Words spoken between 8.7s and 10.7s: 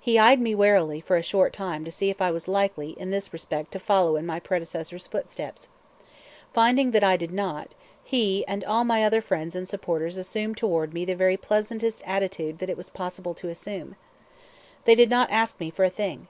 my other friends and supporters assumed